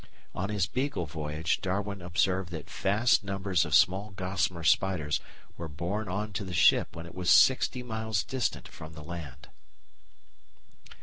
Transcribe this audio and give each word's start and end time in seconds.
On 0.33 0.49
his 0.49 0.65
Beagle 0.65 1.05
voyage 1.05 1.61
Darwin 1.61 2.01
observed 2.01 2.49
that 2.49 2.67
vast 2.71 3.23
numbers 3.23 3.65
of 3.65 3.75
small 3.75 4.09
gossamer 4.09 4.63
spiders 4.63 5.19
were 5.57 5.67
borne 5.67 6.09
on 6.09 6.33
to 6.33 6.43
the 6.43 6.55
ship 6.55 6.95
when 6.95 7.05
it 7.05 7.13
was 7.13 7.29
sixty 7.29 7.83
miles 7.83 8.23
distant 8.23 8.67
from 8.67 8.93
the 8.93 9.03
land. 9.03 9.49